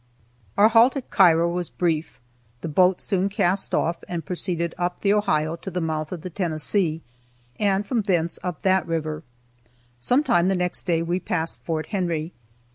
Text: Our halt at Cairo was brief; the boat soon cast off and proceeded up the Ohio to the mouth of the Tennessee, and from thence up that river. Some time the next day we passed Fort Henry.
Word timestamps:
Our 0.57 0.69
halt 0.69 0.95
at 0.97 1.11
Cairo 1.11 1.47
was 1.47 1.69
brief; 1.69 2.19
the 2.61 2.67
boat 2.67 2.99
soon 2.99 3.29
cast 3.29 3.75
off 3.75 4.03
and 4.09 4.25
proceeded 4.25 4.73
up 4.75 5.01
the 5.01 5.13
Ohio 5.13 5.55
to 5.57 5.69
the 5.69 5.79
mouth 5.79 6.11
of 6.11 6.21
the 6.23 6.31
Tennessee, 6.31 7.03
and 7.59 7.85
from 7.85 8.01
thence 8.01 8.39
up 8.41 8.63
that 8.63 8.87
river. 8.87 9.21
Some 9.99 10.23
time 10.23 10.47
the 10.47 10.55
next 10.55 10.87
day 10.87 11.03
we 11.03 11.19
passed 11.19 11.61
Fort 11.63 11.89
Henry. 11.89 12.33